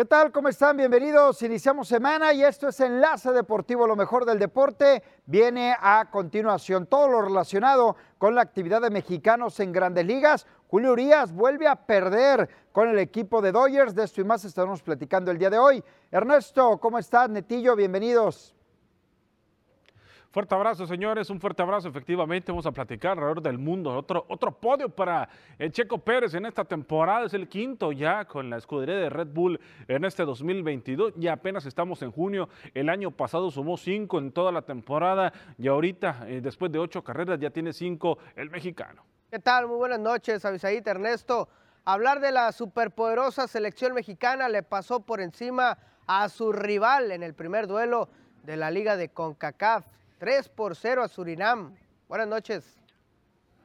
[0.00, 0.32] ¿Qué tal?
[0.32, 0.78] ¿Cómo están?
[0.78, 1.42] Bienvenidos.
[1.42, 5.02] Iniciamos semana y esto es Enlace Deportivo, lo mejor del deporte.
[5.26, 10.46] Viene a continuación todo lo relacionado con la actividad de mexicanos en grandes ligas.
[10.68, 13.94] Julio Urias vuelve a perder con el equipo de Dodgers.
[13.94, 15.84] De esto y más estaremos platicando el día de hoy.
[16.10, 17.28] Ernesto, ¿cómo estás?
[17.28, 18.54] Netillo, bienvenidos.
[20.32, 21.88] Fuerte abrazo, señores, un fuerte abrazo.
[21.88, 23.92] Efectivamente, vamos a platicar alrededor del mundo.
[23.96, 27.26] Otro, otro podio para el Checo Pérez en esta temporada.
[27.26, 29.58] Es el quinto ya con la escudería de Red Bull
[29.88, 31.14] en este 2022.
[31.18, 32.48] Y apenas estamos en junio.
[32.74, 35.32] El año pasado sumó cinco en toda la temporada.
[35.58, 39.02] Y ahorita, eh, después de ocho carreras, ya tiene cinco el mexicano.
[39.32, 39.66] ¿Qué tal?
[39.66, 41.48] Muy buenas noches, Avisaíd Ernesto.
[41.84, 47.34] Hablar de la superpoderosa selección mexicana le pasó por encima a su rival en el
[47.34, 48.08] primer duelo
[48.44, 49.84] de la Liga de CONCACAF.
[50.20, 51.74] 3 por 0 a Surinam.
[52.06, 52.76] Buenas noches.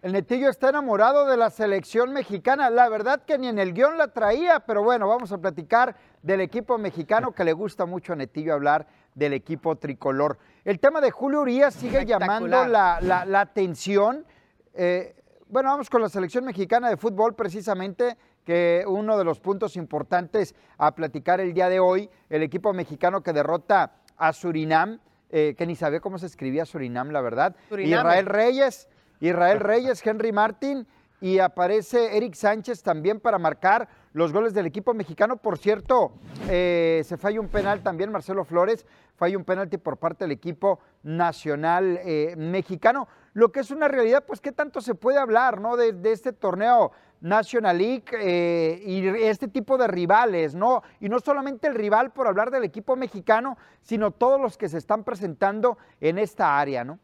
[0.01, 2.69] El Netillo está enamorado de la selección mexicana.
[2.69, 6.39] La verdad que ni en el guion la traía, pero bueno, vamos a platicar del
[6.39, 10.37] equipo mexicano que le gusta mucho a Netillo hablar del equipo tricolor.
[10.63, 14.25] El tema de Julio Urias sigue llamando la, atención.
[14.73, 15.13] Eh,
[15.49, 20.55] bueno, vamos con la selección mexicana de fútbol precisamente, que uno de los puntos importantes
[20.77, 25.65] a platicar el día de hoy, el equipo mexicano que derrota a Surinam eh, que
[25.65, 27.55] ni sabía cómo se escribía Surinam, la verdad.
[27.71, 28.87] Israel Reyes,
[29.19, 30.87] Israel Reyes, Henry Martin
[31.21, 35.37] y aparece Eric Sánchez también para marcar los goles del equipo mexicano.
[35.37, 36.13] Por cierto,
[36.49, 40.79] eh, se falla un penal también, Marcelo Flores, falla un penalti por parte del equipo
[41.03, 43.07] nacional eh, mexicano.
[43.33, 45.75] Lo que es una realidad, pues, ¿qué tanto se puede hablar, no?
[45.77, 46.91] De, de este torneo
[47.25, 50.83] National League eh, y este tipo de rivales, ¿no?
[50.99, 54.77] Y no solamente el rival por hablar del equipo mexicano, sino todos los que se
[54.77, 56.99] están presentando en esta área, ¿no?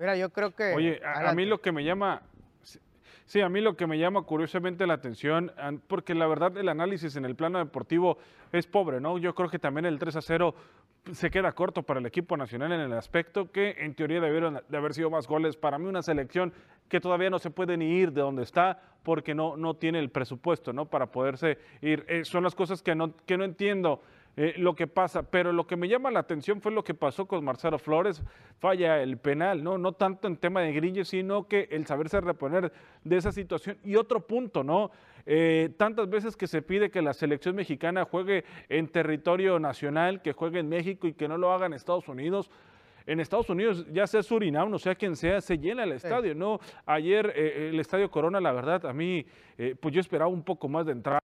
[0.00, 0.74] Mira, yo creo que...
[0.74, 2.22] Oye, a, mí lo que me llama...
[3.24, 5.52] Sí, a mí lo que me llama curiosamente la atención,
[5.86, 8.18] porque la verdad el análisis en el plano deportivo
[8.50, 9.18] es pobre, ¿no?
[9.18, 10.54] Yo creo que también el 3 a 0
[11.12, 14.76] se queda corto para el equipo nacional en el aspecto que en teoría debieron de
[14.76, 15.56] haber sido más goles.
[15.56, 16.52] Para mí una selección
[16.88, 20.10] que todavía no se puede ni ir de donde está porque no, no tiene el
[20.10, 20.86] presupuesto ¿no?
[20.86, 22.04] para poderse ir.
[22.08, 24.02] Eh, son las cosas que no, que no entiendo.
[24.36, 27.26] Eh, lo que pasa, pero lo que me llama la atención fue lo que pasó
[27.26, 28.22] con Marcelo Flores,
[28.60, 32.72] falla el penal, no, no tanto en tema de grillo, sino que el saberse reponer
[33.02, 33.78] de esa situación.
[33.82, 34.92] Y otro punto, ¿no?
[35.26, 40.32] Eh, tantas veces que se pide que la selección mexicana juegue en territorio nacional, que
[40.32, 42.50] juegue en México y que no lo haga en Estados Unidos.
[43.06, 46.60] En Estados Unidos, ya sea Surinam, no sea quien sea, se llena el estadio, ¿no?
[46.86, 49.24] Ayer eh, el Estadio Corona, la verdad, a mí,
[49.56, 51.20] eh, pues yo esperaba un poco más de entrada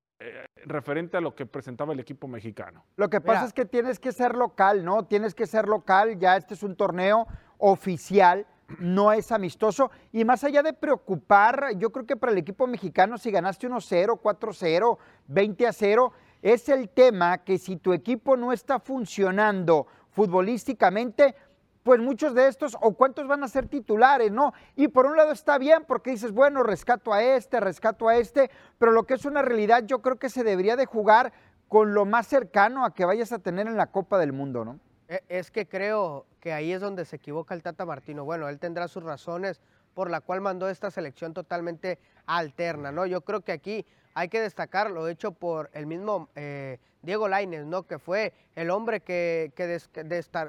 [0.64, 2.84] referente a lo que presentaba el equipo mexicano.
[2.96, 5.04] Lo que pasa es que tienes que ser local, ¿no?
[5.04, 7.26] Tienes que ser local, ya este es un torneo
[7.58, 8.46] oficial
[8.78, 9.90] no es amistoso.
[10.12, 14.20] Y más allá de preocupar, yo creo que para el equipo mexicano, si ganaste 1-0,
[14.20, 16.12] 4-0, 20-0,
[16.42, 21.34] es el tema que si tu equipo no está funcionando futbolísticamente,
[21.82, 24.52] pues muchos de estos, o cuántos van a ser titulares, ¿no?
[24.74, 28.50] Y por un lado está bien, porque dices, bueno, rescato a este, rescato a este,
[28.78, 31.32] pero lo que es una realidad, yo creo que se debería de jugar
[31.68, 34.80] con lo más cercano a que vayas a tener en la Copa del Mundo, ¿no?
[35.08, 38.24] E, es que creo que ahí es donde se equivoca el Tata Martino.
[38.24, 39.60] Bueno, él tendrá sus razones
[39.94, 43.04] por la cual mandó esta selección totalmente alterna, ¿no?
[43.04, 43.84] Yo creo que aquí
[44.14, 47.82] hay que destacar lo hecho por el mismo eh, Diego Lainez, ¿no?
[47.82, 49.52] Que fue el hombre que,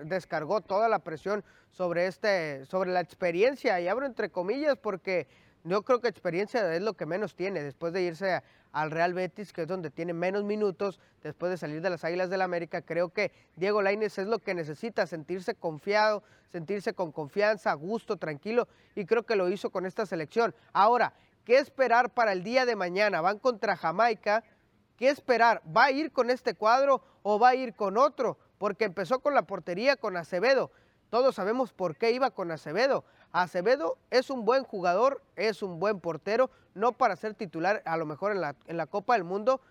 [0.05, 5.27] descargó toda la presión sobre, este, sobre la experiencia, y abro entre comillas porque
[5.63, 9.53] yo creo que experiencia es lo que menos tiene después de irse al Real Betis,
[9.53, 12.81] que es donde tiene menos minutos después de salir de las Águilas del la América.
[12.81, 18.67] Creo que Diego Lainez es lo que necesita, sentirse confiado, sentirse con confianza, gusto, tranquilo,
[18.95, 20.53] y creo que lo hizo con esta selección.
[20.73, 21.13] Ahora,
[21.45, 23.21] ¿qué esperar para el día de mañana?
[23.21, 24.43] Van contra Jamaica.
[24.97, 25.61] ¿Qué esperar?
[25.75, 28.37] ¿Va a ir con este cuadro o va a ir con otro?
[28.57, 30.71] Porque empezó con la portería con Acevedo.
[31.09, 33.05] Todos sabemos por qué iba con Acevedo.
[33.41, 38.05] Acevedo es un buen jugador, es un buen portero, no para ser titular a lo
[38.07, 39.61] mejor en la, en la Copa del Mundo,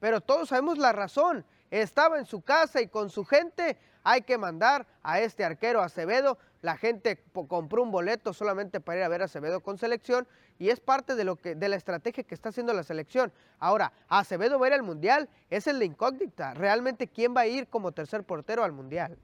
[0.00, 1.46] pero todos sabemos la razón.
[1.70, 6.38] Estaba en su casa y con su gente hay que mandar a este arquero Acevedo.
[6.60, 10.28] La gente compró un boleto solamente para ir a ver a Acevedo con selección
[10.58, 13.32] y es parte de, lo que, de la estrategia que está haciendo la selección.
[13.58, 16.52] Ahora, Acevedo va a ir al Mundial, es el de incógnita.
[16.52, 19.18] Realmente, ¿quién va a ir como tercer portero al Mundial?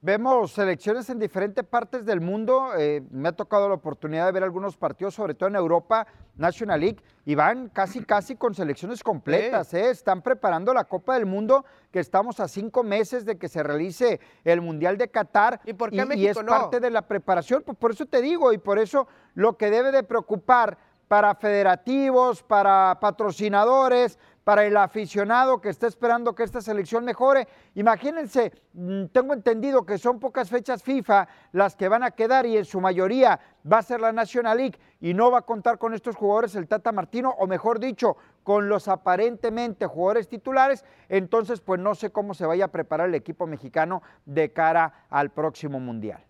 [0.00, 2.70] Vemos selecciones en diferentes partes del mundo.
[2.78, 6.06] Eh, me ha tocado la oportunidad de ver algunos partidos, sobre todo en Europa,
[6.36, 9.74] National League, y van casi, casi con selecciones completas.
[9.74, 9.90] ¿eh?
[9.90, 14.20] Están preparando la Copa del Mundo, que estamos a cinco meses de que se realice
[14.44, 15.60] el Mundial de Qatar.
[15.64, 17.64] ¿Y por qué y, es parte de la preparación.
[17.66, 20.78] Pues por eso te digo, y por eso lo que debe de preocupar
[21.08, 27.48] para federativos, para patrocinadores, para el aficionado que está esperando que esta selección mejore.
[27.74, 32.56] Imagínense, mm, tengo entendido que son pocas fechas FIFA las que van a quedar y
[32.56, 33.40] en su mayoría
[33.70, 36.66] va a ser la National League y no va a contar con estos jugadores el
[36.66, 42.32] Tata Martino, o mejor dicho, con los aparentemente jugadores titulares, entonces pues no sé cómo
[42.32, 46.27] se vaya a preparar el equipo mexicano de cara al próximo Mundial.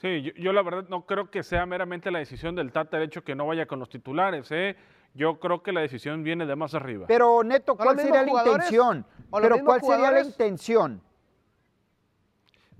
[0.00, 3.24] Sí, yo, la verdad no creo que sea meramente la decisión del Tata el hecho
[3.24, 4.48] que no vaya con los titulares.
[4.52, 4.76] ¿eh?
[5.14, 7.06] Yo creo que la decisión viene de más arriba.
[7.08, 9.04] Pero Neto, ¿cuál sería la intención?
[9.32, 11.02] Pero ¿cuál sería la intención?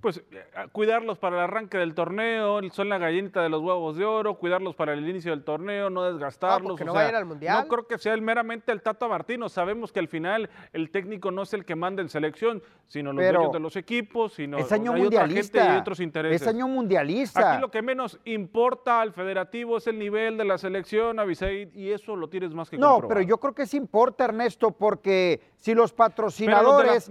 [0.00, 4.04] Pues eh, cuidarlos para el arranque del torneo, son la gallinita de los huevos de
[4.04, 6.80] oro, cuidarlos para el inicio del torneo, no desgastarlos.
[6.80, 7.62] No, no al mundial.
[7.62, 9.48] No creo que sea el, meramente el Tata Martino.
[9.48, 13.24] Sabemos que al final el técnico no es el que manda en selección, sino los
[13.24, 16.42] dueños de los equipos, sino es año mundialista, y otros intereses.
[16.42, 17.52] Es año mundialista.
[17.52, 21.90] Aquí lo que menos importa al federativo es el nivel de la selección, Avisaid, y
[21.90, 25.74] eso lo tienes más que No, pero yo creo que sí importa, Ernesto, porque si
[25.74, 27.10] los patrocinadores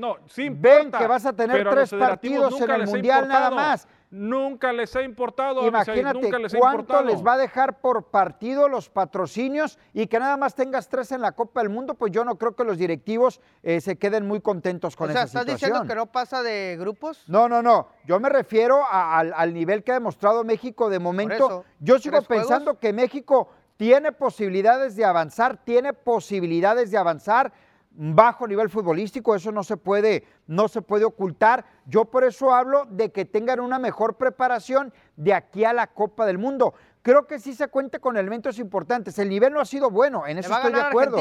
[0.51, 3.87] ven que vas a tener tres partidos en el mundial nada más.
[4.09, 5.67] Nunca les ha importado.
[5.67, 10.87] Imagínate cuánto les va a dejar por partido los patrocinios y que nada más tengas
[10.87, 13.97] tres en la Copa del Mundo, pues yo no creo que los directivos eh, se
[13.97, 17.25] queden muy contentos con o sea, ¿estás diciendo que no pasa de grupos?
[17.27, 17.89] No, no, no.
[18.05, 21.65] Yo me refiero al, nivel que ha demostrado México de momento.
[21.79, 27.51] yo sigo pensando que México tiene posibilidades de avanzar, tiene posibilidades de avanzar
[27.99, 31.65] bajo nivel futbolístico, eso no se puede, no se puede ocultar.
[31.87, 36.25] Yo por eso hablo de que tengan una mejor preparación de aquí a la Copa
[36.27, 36.75] del Mundo.
[37.01, 39.17] Creo que sí se cuenta con elementos importantes.
[39.17, 41.17] El nivel no ha sido bueno, en eso estoy de acuerdo.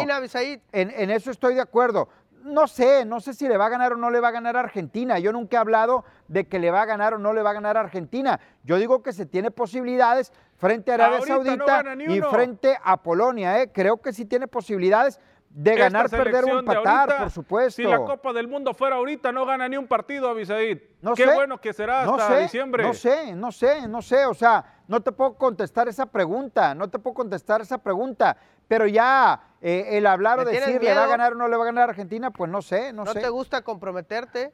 [0.73, 2.09] En, en eso estoy de acuerdo.
[2.43, 4.57] No sé, no sé si le va a ganar o no le va a ganar
[4.57, 5.19] a Argentina.
[5.19, 7.55] Yo nunca he hablado de que le va a ganar o no le va a
[7.55, 8.39] ganar a Argentina.
[8.63, 13.61] Yo digo que se tiene posibilidades frente a Arabia Saudita y frente a Polonia.
[13.63, 13.73] ¿eh?
[13.73, 15.19] Creo que sí tiene posibilidades
[15.57, 17.83] de ganar, perder o empatar, por supuesto.
[17.83, 20.79] Si la Copa del Mundo fuera ahorita, no gana ni un partido, Abisaid.
[21.01, 22.83] No Qué bueno que será hasta diciembre.
[22.83, 24.27] No sé, no sé, no sé.
[24.27, 28.37] O sea, no te puedo contestar esa pregunta, no te puedo contestar esa pregunta.
[28.69, 31.63] Pero ya eh, el hablar o decir le va a ganar o no le va
[31.63, 33.15] a ganar a Argentina, pues no sé, no, sé.
[33.15, 34.53] ¿No te gusta comprometerte?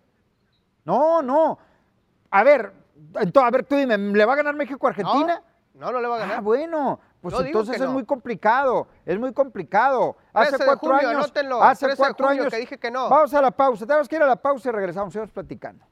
[0.85, 1.59] No, no.
[2.31, 2.73] A ver,
[3.17, 5.43] a ver, tú dime, ¿le va a ganar México a Argentina?
[5.75, 6.37] No, no, le va a ganar.
[6.39, 7.01] Ah, bueno.
[7.23, 10.17] Pues entonces es muy complicado, es muy complicado.
[10.33, 11.33] Hace cuatro años,
[11.63, 13.09] hace cuatro años que dije que no.
[13.09, 15.87] Vamos a la pausa, tenemos que ir a la pausa y regresamos, seguimos platicando.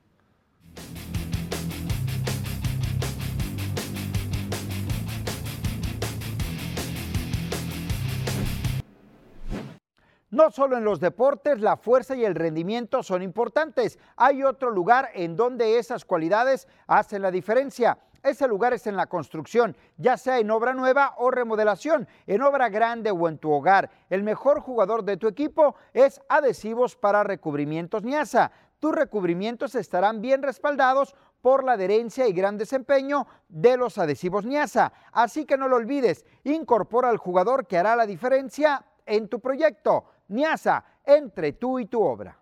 [10.32, 13.98] No solo en los deportes, la fuerza y el rendimiento son importantes.
[14.16, 17.98] Hay otro lugar en donde esas cualidades hacen la diferencia.
[18.22, 22.68] Ese lugar es en la construcción, ya sea en obra nueva o remodelación, en obra
[22.68, 23.90] grande o en tu hogar.
[24.10, 28.52] El mejor jugador de tu equipo es Adhesivos para Recubrimientos Niasa.
[28.78, 34.92] Tus recubrimientos estarán bien respaldados por la adherencia y gran desempeño de los adhesivos Niasa.
[35.12, 40.04] Así que no lo olvides, incorpora al jugador que hará la diferencia en tu proyecto.
[40.28, 42.39] Niasa, entre tú y tu obra.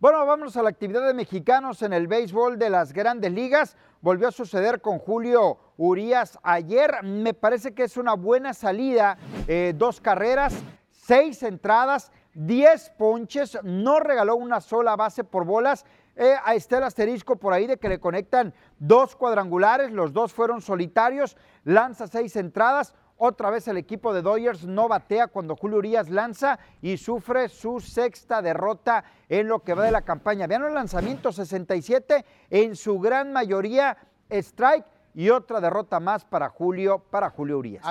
[0.00, 3.76] Bueno, vamos a la actividad de mexicanos en el béisbol de las grandes ligas.
[4.00, 7.02] Volvió a suceder con Julio Urias ayer.
[7.02, 9.18] Me parece que es una buena salida.
[9.46, 10.54] Eh, dos carreras,
[10.90, 13.58] seis entradas, diez ponches.
[13.62, 15.84] No regaló una sola base por bolas.
[16.16, 19.92] Eh, a está el asterisco por ahí de que le conectan dos cuadrangulares.
[19.92, 21.36] Los dos fueron solitarios.
[21.64, 26.58] Lanza seis entradas, otra vez el equipo de Dodgers no batea cuando Julio Urias lanza
[26.80, 30.46] y sufre su sexta derrota en lo que va de la campaña.
[30.46, 33.98] Vean los lanzamientos 67, en su gran mayoría
[34.30, 37.84] strike y otra derrota más para Julio, para Julio Urias.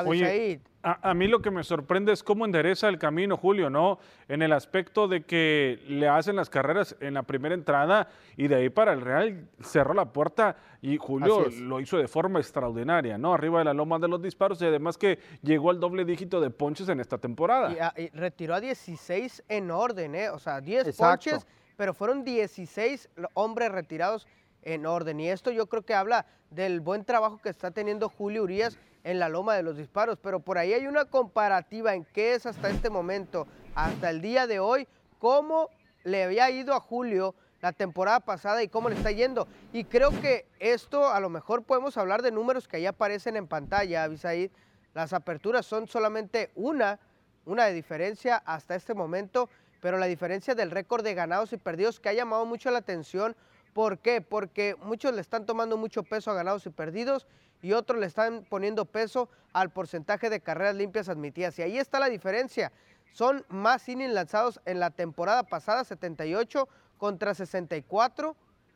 [0.81, 3.99] A, mí lo que me sorprende es cómo endereza el camino, Julio, ¿no?
[4.29, 8.07] En el aspecto de que le hacen las carreras en la primera entrada
[8.37, 12.39] y de ahí para el Real cerró la puerta y Julio lo hizo de forma
[12.39, 13.33] extraordinaria, ¿no?
[13.33, 16.49] Arriba de la loma de los disparos y además que llegó al doble dígito de
[16.49, 17.93] ponches en esta temporada.
[17.97, 20.29] Y, retiró a 16 en orden, ¿eh?
[20.29, 21.45] O sea, 10 ponches,
[21.75, 24.27] pero fueron 16 hombres retirados
[24.63, 25.19] en orden.
[25.19, 29.19] Y esto yo creo que habla del buen trabajo que está teniendo Julio Urias en
[29.19, 32.69] la loma de los disparos, pero por ahí hay una comparativa en qué es hasta
[32.69, 34.87] este momento, hasta el día de hoy,
[35.19, 35.69] cómo
[36.03, 39.47] le había ido a Julio la temporada pasada y cómo le está yendo.
[39.73, 43.47] Y creo que esto a lo mejor podemos hablar de números que ahí aparecen en
[43.47, 44.51] pantalla, Abisaid.
[44.93, 46.99] Las aperturas son solamente una,
[47.45, 49.49] una de diferencia hasta este momento,
[49.81, 53.35] pero la diferencia del récord de ganados y perdidos que ha llamado mucho la atención
[53.79, 54.19] ¿Por qué?
[54.19, 57.25] Porque muchos le están tomando mucho peso a ganados y perdidos
[57.61, 61.57] y otros le están poniendo peso al porcentaje de carreras limpias admitidas.
[61.57, 62.73] Y ahí está la diferencia.
[63.13, 66.67] Son más innings lanzados en la temporada pasada, 78
[66.97, 68.35] contra 64,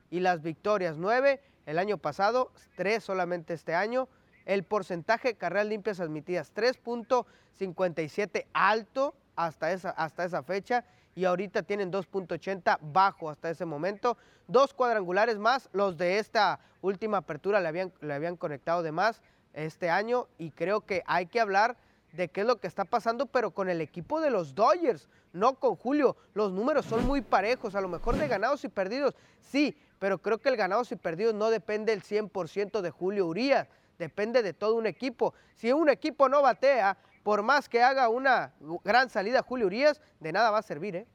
[0.10, 4.08] y las victorias 9 el año pasado, 3 solamente este año.
[4.46, 11.64] El porcentaje de carreras limpias admitidas, 3.57 alto hasta esa, hasta esa fecha y ahorita
[11.64, 14.18] tienen 2.80 bajo hasta ese momento.
[14.48, 19.22] Dos cuadrangulares más, los de esta última apertura le habían, le habían conectado de más
[19.54, 21.78] este año y creo que hay que hablar
[22.14, 25.56] de qué es lo que está pasando, pero con el equipo de los Dodgers, no
[25.56, 26.16] con Julio.
[26.34, 30.38] Los números son muy parejos, a lo mejor de ganados y perdidos, sí, pero creo
[30.38, 33.68] que el ganados y perdidos no depende el 100% de Julio Urias,
[33.98, 35.34] depende de todo un equipo.
[35.56, 38.54] Si un equipo no batea, por más que haga una
[38.84, 41.08] gran salida Julio Urias, de nada va a servir, ¿eh?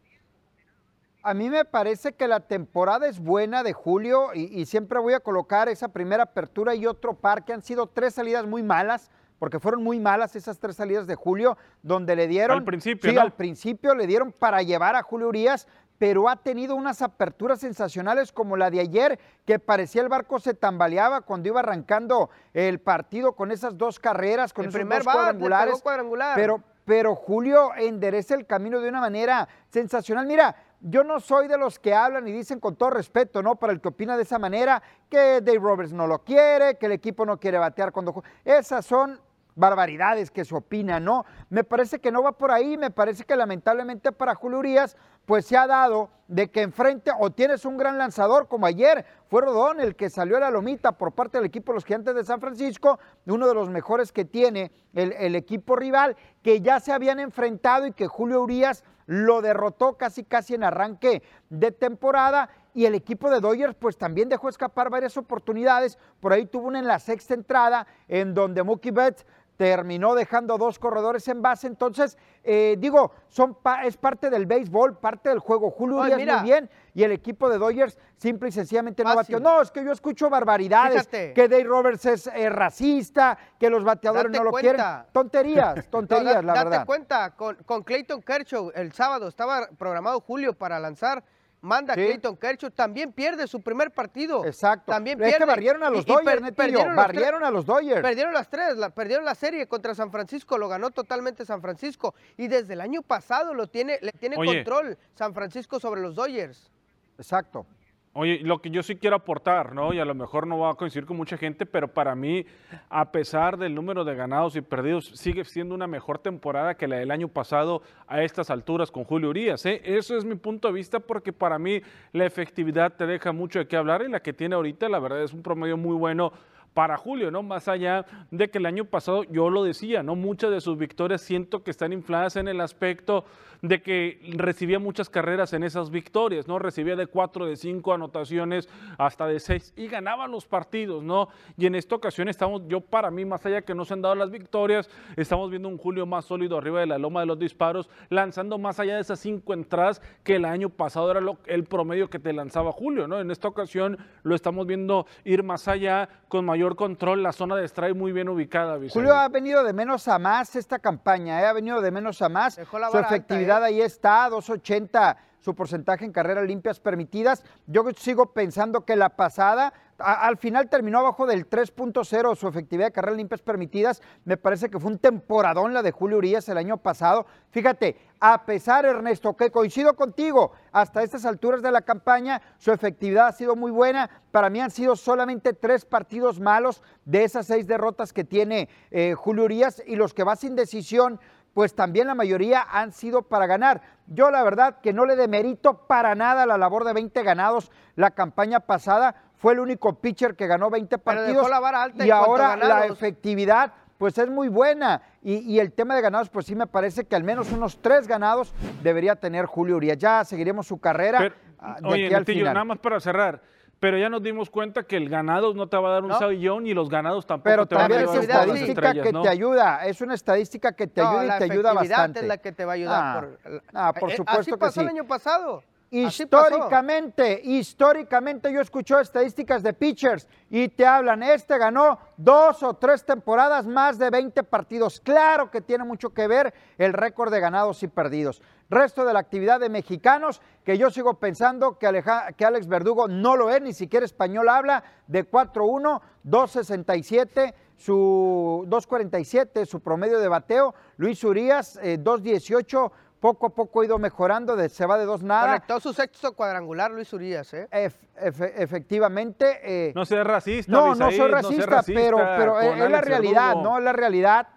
[1.23, 5.21] A mí me parece que la temporada es buena de Julio y, siempre voy a
[5.21, 9.59] colocar esa primera apertura y otro par que han sido tres salidas muy malas, porque
[9.59, 12.59] fueron muy malas esas tres salidas de Julio, donde le dieron...
[12.59, 15.67] Al principio, Sí, al principio le dieron para llevar a Julio Urias,
[15.99, 20.55] pero ha tenido unas aperturas sensacionales como la de ayer, que parecía el barco se
[20.55, 25.13] tambaleaba cuando iba arrancando el partido con esas dos carreras, con el esos primer dos
[25.13, 25.83] cuadrangulares.
[25.83, 26.37] cuadrangular.
[26.37, 30.27] Pero, pero Julio endereza el camino de una manera sensacional.
[30.27, 33.57] Mira, yo no soy de los que hablan y dicen con todo respeto, ¿no?
[33.57, 36.93] Para el que opina de esa manera, que Dave Roberts no lo quiere, que el
[36.93, 38.23] equipo no quiere batear cuando...
[38.45, 39.21] Esas son
[39.59, 41.25] barbaridades que se opinan, ¿no?
[41.51, 44.97] Me parece que no va por ahí, me parece que lamentablemente para Julio Urias,
[45.27, 49.43] pues se ha dado de que enfrente o tienes un gran lanzador como ayer, fue
[49.43, 52.25] Rodón el que salió a la lomita por parte del equipo de los Gigantes de
[52.25, 57.19] San Francisco, uno de los mejores que tiene el, equipo rival, que ya se habían
[57.19, 62.95] enfrentado y que Julio Urias lo derrotó casi casi en arranque de temporada y el
[62.95, 66.99] equipo de Dodgers pues también dejó escapar varias oportunidades, por ahí tuvo una en la
[66.99, 69.27] sexta entrada en donde Mookie Betts
[69.59, 71.67] terminó dejando dos corredores en base.
[71.67, 75.71] Entonces, eh, digo, son es parte del béisbol, parte del juego.
[75.71, 79.41] Julio Urias muy bien y el equipo de Dodgers simple y sencillamente no batió.
[79.41, 84.31] No, es que yo escucho barbaridades, que Dave Roberts es eh, racista, que los bateadores
[84.31, 84.81] no lo quieren.
[85.11, 86.71] Tonterías, tonterías, la verdad.
[86.71, 91.25] Date cuenta, con, con Clayton Kershaw el sábado estaba programado Julio para lanzar
[91.61, 94.45] manda Clayton Kershaw, también pierde su primer partido.
[94.45, 94.93] Exacto.
[94.93, 95.33] También pierde.
[95.33, 98.03] Es que barrieron a los Dodgers, perdieron, barrieron a los Dodgers.
[98.03, 102.15] Perdieron las tres, perdieron la serie contra San Francisco, lo ganó totalmente San Francisco.
[102.37, 106.71] Y desde el año pasado lo tiene, le tiene control San Francisco sobre los Dodgers.
[107.19, 107.67] Exacto.
[108.15, 109.93] Oye, lo que yo sí quiero aportar, ¿no?
[109.93, 112.45] Y a lo mejor no va a coincidir con mucha gente, pero para mí,
[112.89, 116.97] a pesar del número de ganados y perdidos, sigue siendo una mejor temporada que la
[116.97, 119.65] del año pasado a estas alturas con Julio Urias.
[119.67, 119.81] ¿eh?
[119.85, 121.81] Eso es mi punto de vista porque para mí
[122.13, 125.23] la efectividad te deja mucho de qué hablar y la que tiene ahorita, la verdad,
[125.23, 126.33] es un promedio muy bueno
[126.75, 127.43] para Julio, ¿no?
[127.43, 130.15] Más allá de que el año pasado yo lo decía, ¿no?
[130.15, 133.25] Muchas de sus victorias siento que están infladas en el aspecto
[133.63, 136.59] de que recibía muchas carreras en esas victorias, ¿no?
[136.59, 141.29] Recibía de cuatro, de cinco anotaciones hasta de seis y ganaba los partidos, ¿no?
[141.57, 144.15] Y en esta ocasión estamos, yo para mí, más allá que no se han dado
[144.15, 147.91] las victorias, estamos viendo un Julio más sólido arriba de la loma de los disparos,
[148.09, 152.19] lanzando más allá de esas cinco entradas que el año pasado era el promedio que
[152.19, 153.19] te lanzaba Julio, ¿no?
[153.19, 157.65] En esta ocasión lo estamos viendo ir más allá, con mayor control, la zona de
[157.67, 158.79] strike muy bien ubicada.
[158.93, 161.47] Julio ha venido de menos a más esta campaña, ¿eh?
[161.47, 162.55] ha venido de menos a más.
[162.55, 167.45] Su efectividad ahí está, 280 su porcentaje en carreras limpias permitidas.
[167.67, 172.93] Yo sigo pensando que la pasada, al final terminó abajo del 3.0 su efectividad de
[172.93, 174.03] carreras limpias permitidas.
[174.25, 177.27] Me parece que fue un temporadón la de Julio Urias el año pasado.
[177.51, 183.29] Fíjate, a pesar, Ernesto, que coincido contigo, hasta estas alturas de la campaña, su efectividad
[183.29, 184.11] ha sido muy buena.
[184.31, 189.15] Para mí han sido solamente tres partidos malos de esas seis derrotas que tiene eh,
[189.15, 191.21] Julio Urias y los que va sin decisión
[191.59, 193.83] pues también la mayoría han sido para ganar.
[194.07, 198.13] Yo la verdad que no le demerito para nada la labor de 20 ganados la
[198.13, 199.17] campaña pasada.
[199.35, 201.51] Fue el único pitcher que ganó 20 partidos.
[201.97, 205.03] y ahora la efectividad pues es muy buena.
[205.21, 208.55] Y, el tema de ganados, pues sí me parece que al menos unos tres ganados
[208.85, 209.99] debería tener Julio Urias.
[209.99, 211.35] Ya seguiremos su carrera.
[211.59, 213.43] Ah, oye, nada más para cerrar
[213.81, 216.61] pero ya nos dimos cuenta que el ganado no te va a dar un no.
[216.67, 219.29] y los ganados tampoco te van a dar Pero también es una estadística que te
[219.29, 222.21] ayuda, es una estadística que te ayuda y te ayuda bastante.
[222.21, 222.97] es la que te va a ayudar.
[223.05, 225.63] Ah, por, ah, por eh, supuesto así pasó el año pasado.
[225.91, 233.07] Históricamente, históricamente yo escucho estadísticas de pitchers y te hablan, este ganó dos o tres
[233.07, 235.01] temporadas más de 20 partidos.
[235.01, 238.43] Claro que tiene mucho que ver el récord de ganados y perdidos.
[238.71, 242.03] Resto de la actividad de mexicanos, que yo sigo pensando que,
[242.37, 249.65] que Alex Verdugo no lo es, ni siquiera español habla, de 4-1, 2-67 su 2.47,
[249.65, 250.75] su promedio de bateo.
[250.97, 255.23] Luis Urias, 2.18, eh, poco a poco ha ido mejorando, de, se va de dos
[255.23, 255.47] nada.
[255.47, 257.69] Conectó su sexto cuadrangular Luis Urias, ¿eh?
[258.17, 259.61] efectivamente.
[259.63, 263.79] Eh, no seas racista, No, no soy racista, pero, pero es, la realidad, ¿no?
[263.79, 264.49] Es la realidad,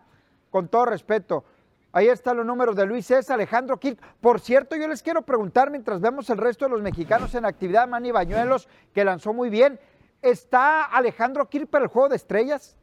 [0.50, 1.46] con todo respeto.
[1.94, 4.00] Ahí están los números de Luis César, Alejandro Kirk.
[4.22, 7.88] Por cierto, yo les quiero preguntar, mientras vemos el resto de los mexicanos en actividad,
[7.88, 9.80] Manny Bañuelos, que lanzó muy bien,
[10.22, 12.78] ¿está Alejandro Kirk para el Juego de Estrellas?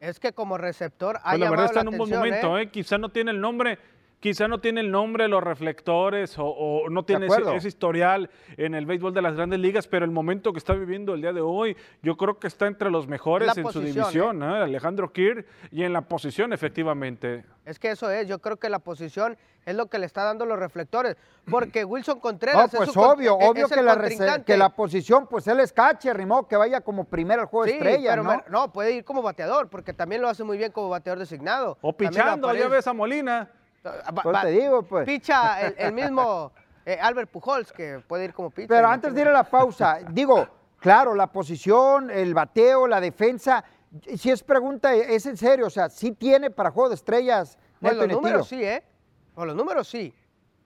[0.00, 2.62] Es que como receptor ha pues la verdad está en un buen momento, ¿eh?
[2.62, 2.70] ¿eh?
[2.70, 3.78] Quizá no tiene el nombre,
[4.20, 9.12] quizá no tiene el nombre, los reflectores o, no tiene ese, historial en el béisbol
[9.14, 12.16] de las grandes ligas, pero el momento que está viviendo el día de hoy, yo
[12.16, 14.46] creo que está entre los mejores en su división, ¿eh?
[14.46, 14.62] ¿eh?
[14.62, 17.44] Alejandro Kirk, y en la posición efectivamente.
[17.64, 20.44] Es que eso es, yo creo que la posición es lo que le está dando
[20.44, 21.16] los reflectores,
[21.50, 22.72] porque Wilson Contreras...
[22.72, 26.46] No, pues obvio, e-, obvio que la, que la posición, pues él es catcher, rimó,
[26.46, 28.42] que vaya como primero al juego de estrella, ¿no?
[28.48, 31.78] no, puede ir como bateador, porque también lo hace muy bien como bateador designado.
[31.80, 33.50] O pichando, ya ves a Molina.
[33.82, 35.06] Pues te digo, pues.
[35.06, 36.52] Picha el, mismo
[36.84, 38.68] eh, Albert Pujols, que puede ir como pitcher.
[38.68, 40.46] Pero antes de ir a la pausa, digo,
[40.78, 43.64] claro, la posición, el bateo, la defensa,
[44.16, 47.58] si es pregunta, es en serio, o sea, sí tiene para juego de estrellas.
[47.80, 48.82] Pues los números sí, ¿eh?
[49.34, 50.14] Con los números sí.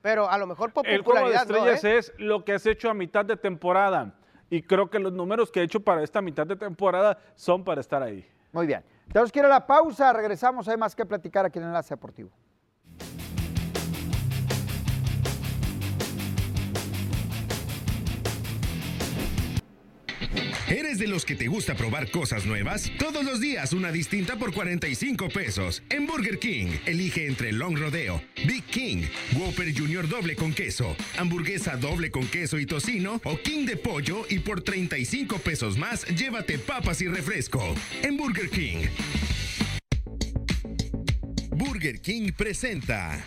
[0.03, 1.97] Pero a lo mejor por El juego de estrellas ¿eh?
[1.97, 4.15] es lo que has hecho a mitad de temporada.
[4.51, 7.81] Y creo que los números que he hecho para esta mitad de temporada son para
[7.81, 8.29] estar ahí.
[8.53, 8.85] Muy bien.
[9.11, 10.13] Tenemos que ir a la pausa.
[10.13, 10.69] Regresamos.
[10.69, 12.31] Hay más que platicar aquí en Enlace Deportivo.
[20.75, 22.91] ¿Eres de los que te gusta probar cosas nuevas?
[22.99, 25.85] Todos los días una distinta por 45 pesos.
[25.89, 29.05] En Burger King, elige entre Long Rodeo, Big King,
[29.37, 34.27] Whopper Junior doble con queso, hamburguesa doble con queso y tocino o King de pollo
[34.29, 37.63] y por 35 pesos más llévate papas y refresco.
[38.03, 38.87] En Burger King.
[41.53, 43.25] Burger King presenta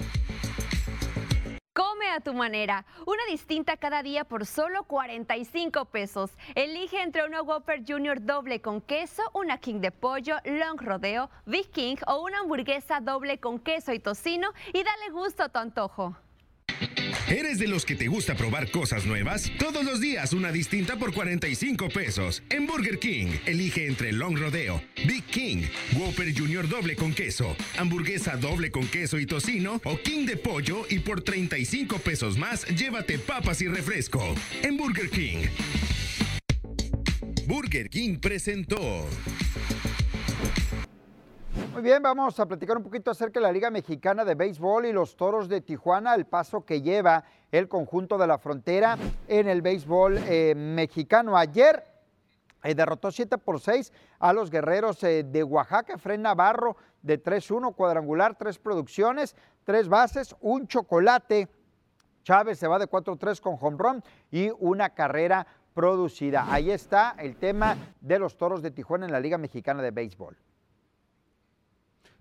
[2.17, 2.85] a tu manera.
[3.05, 6.31] Una distinta cada día por solo 45 pesos.
[6.55, 11.69] Elige entre una Whopper Junior doble con queso, una King de pollo, Long Rodeo, Big
[11.69, 16.26] King o una hamburguesa doble con queso y tocino y dale gusto a tu antojo.
[17.29, 19.51] ¿Eres de los que te gusta probar cosas nuevas?
[19.59, 22.41] Todos los días una distinta por 45 pesos.
[22.49, 25.63] En Burger King, elige entre Long Rodeo, Big King,
[25.97, 30.85] Whopper Junior doble con queso, hamburguesa doble con queso y tocino o King de pollo
[30.89, 34.23] y por 35 pesos más llévate papas y refresco.
[34.63, 35.47] En Burger King.
[37.45, 39.05] Burger King presentó.
[41.77, 44.91] Muy bien, vamos a platicar un poquito acerca de la Liga Mexicana de Béisbol y
[44.91, 49.61] los Toros de Tijuana, el paso que lleva el conjunto de la frontera en el
[49.61, 51.37] béisbol eh, mexicano.
[51.37, 51.83] Ayer
[52.63, 57.75] eh, derrotó 7 por 6 a los guerreros eh, de Oaxaca, Fren Navarro de 3-1,
[57.75, 61.47] cuadrangular, tres producciones, tres bases, un chocolate.
[62.23, 66.51] Chávez se va de 4-3 con home run y una carrera producida.
[66.51, 70.35] Ahí está el tema de los Toros de Tijuana en la Liga Mexicana de Béisbol.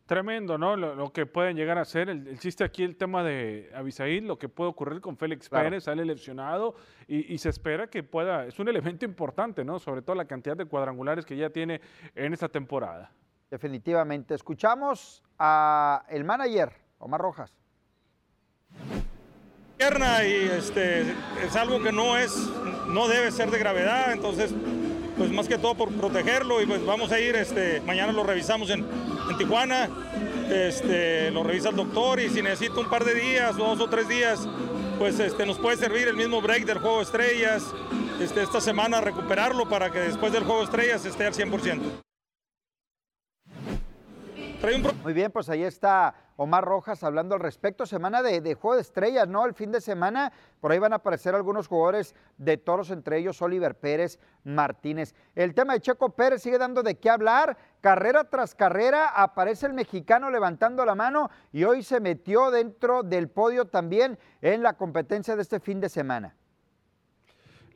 [0.07, 0.77] Tremendo, ¿no?
[0.77, 2.09] Lo, que pueden llegar a ser.
[2.09, 6.05] El, chiste aquí, el tema de Abisaid, lo que puede ocurrir con Félix Pérez, sale
[6.05, 6.77] lesionado
[7.09, 8.47] y, se espera que pueda.
[8.47, 9.81] Es un elemento importante, ¿no?
[9.81, 11.81] Sobre todo la cantidad de cuadrangulares que ya tiene
[12.15, 13.11] en esta temporada.
[13.51, 14.35] Definitivamente.
[14.35, 17.53] Escuchamos a el manager, Omar Rojas.
[19.79, 21.03] Y este,
[21.45, 22.35] es algo que no es,
[22.89, 24.55] no debe ser de gravedad, entonces
[25.17, 28.71] pues más que todo por protegerlo y pues vamos a ir, este, mañana lo revisamos
[28.71, 28.87] en,
[29.39, 29.91] Tijuana,
[30.51, 34.09] este, lo revisa el doctor y si necesita un par de días, dos o tres
[34.09, 34.49] días,
[34.99, 37.65] pues este, nos puede servir el mismo break del juego de estrellas,
[38.21, 42.06] este, esta semana recuperarlo para que después del juego de estrellas esté al 100%.
[45.03, 47.87] Muy bien, pues ahí está Omar Rojas hablando al respecto.
[47.87, 49.45] Semana de, juego de estrellas, ¿no?
[49.45, 53.41] El fin de semana, por ahí van a aparecer algunos jugadores de toros, entre ellos
[53.43, 55.15] Oliver Pérez Martínez.
[55.35, 57.57] El tema de Checo Pérez sigue dando de qué hablar.
[57.81, 63.29] Carrera tras carrera aparece el mexicano levantando la mano y hoy se metió dentro del
[63.29, 66.35] podio también en la competencia de este fin de semana.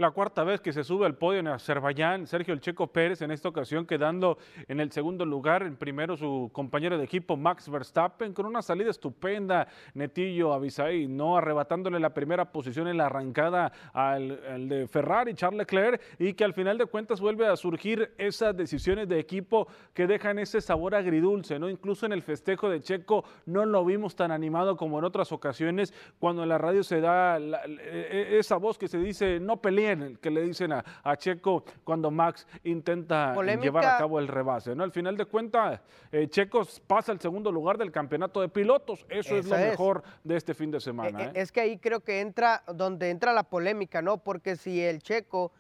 [0.01, 3.31] La cuarta vez que se sube al podio en Azerbaiyán, Sergio El Checo Pérez, en
[3.31, 8.33] esta ocasión quedando en el segundo lugar, en primero su compañero de equipo Max Verstappen,
[8.33, 14.69] con una salida estupenda, Netillo Avisai, no arrebatándole la primera posición en la arrancada al,
[14.71, 19.07] de Ferrari, Charles Leclerc, y que al final de cuentas vuelve a surgir esas decisiones
[19.07, 21.69] de equipo que dejan ese sabor agridulce, ¿no?
[21.69, 25.93] Incluso en el festejo de Checo no lo vimos tan animado como en otras ocasiones,
[26.19, 29.90] cuando en la radio se da e, e, esa voz que se dice no peleen
[30.21, 34.75] que le dicen a, Checo cuando Max intenta llevar a cabo el rebase.
[34.75, 34.85] ¿no?
[34.85, 35.81] Al final de cuentas,
[36.13, 39.05] eh, Checo pasa al segundo lugar del campeonato de pilotos.
[39.09, 41.23] Eso, es lo mejor de este fin de semana.
[41.23, 41.33] Eh, ¿eh?
[41.35, 44.19] Es que ahí creo que entra donde entra la polémica, ¿no?
[44.19, 45.53] Porque si el Checo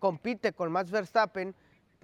[0.00, 1.54] compite con Max Verstappen,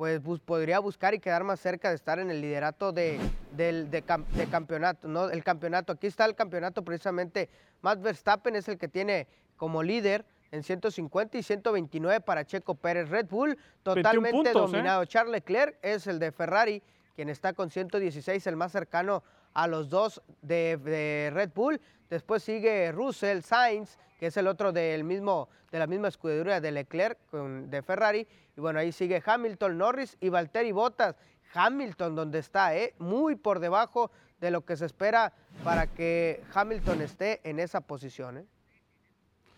[0.00, 3.18] pues podría buscar y quedar más cerca de estar en el liderato de,
[3.54, 4.02] del de
[4.50, 5.28] campeonato, ¿no?
[5.28, 7.50] El campeonato, aquí está el campeonato precisamente,
[7.82, 9.26] Max Verstappen es el que tiene
[9.56, 13.08] como líder en 150 y 129 para Checo Pérez.
[13.08, 14.52] Red Bull totalmente ¿eh?
[14.52, 15.04] dominado.
[15.04, 16.82] Charles Leclerc es el de Ferrari,
[17.14, 19.22] quien está con 116, el más cercano
[19.54, 21.80] a los dos de, Red Bull.
[22.08, 26.72] Después sigue Russell, Sainz, que es el otro del mismo, de la misma escudería de
[26.72, 28.26] Leclerc de Ferrari.
[28.56, 31.16] Y bueno, ahí sigue Hamilton, Norris y Valtteri Bottas.
[31.52, 32.94] Hamilton, donde está, ¿eh?
[32.98, 34.10] muy por debajo
[34.40, 35.32] de lo que se espera
[35.64, 38.38] para que Hamilton esté en esa posición.
[38.38, 38.44] ¿eh?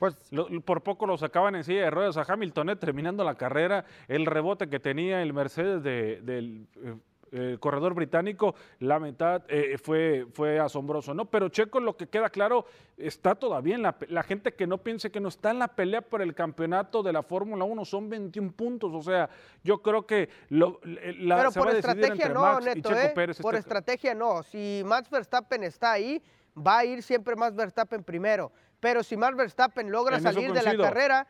[0.03, 0.17] Pues
[0.65, 2.75] por poco lo sacaban en silla de ruedas a Hamilton, ¿eh?
[2.75, 6.97] terminando la carrera, el rebote que tenía el Mercedes del eh,
[7.31, 9.43] eh, corredor británico, la mitad
[9.81, 11.27] fue, fue asombroso, ¿no?
[11.27, 15.13] Pero Checo, lo que queda claro, está todavía en la, la gente que no piense
[15.13, 18.51] que no está en la pelea por el campeonato de la Fórmula 1, son 21
[18.55, 19.31] puntos, o sea,
[19.63, 24.83] yo creo que lo, la, Pero por estrategia no, Neto, Por este estrategia no, si
[24.85, 26.21] Max Verstappen está ahí,
[26.59, 28.51] va a ir siempre Max Verstappen primero
[28.83, 31.29] pero si Max Verstappen logra salir de la carrera,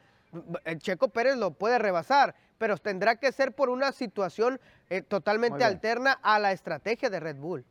[0.65, 5.63] el Checo Pérez lo puede rebasar, pero tendrá que ser por una situación eh, totalmente
[5.63, 7.63] alterna a la estrategia de Red Bull.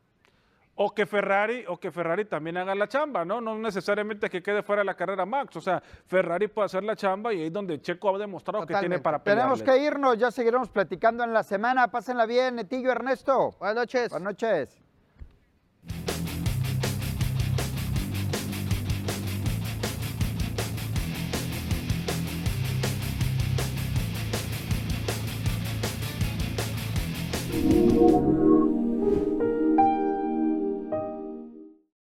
[0.76, 3.42] O que Ferrari, o que Ferrari también haga la chamba, ¿no?
[3.42, 5.56] No necesariamente que quede fuera de la carrera Max.
[5.56, 8.76] O sea, Ferrari puede hacer la chamba y ahí es donde Checo ha demostrado que
[8.76, 9.40] tiene para pelear.
[9.40, 11.88] Tenemos que irnos, ya seguiremos platicando en la semana.
[11.88, 13.56] Pásenla bien, Netillo Ernesto.
[13.58, 14.12] Buenas noches.
[14.12, 14.81] Buenas noches.